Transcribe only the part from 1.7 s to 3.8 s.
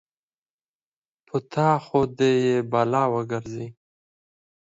خو دې يې بلا وګرځې.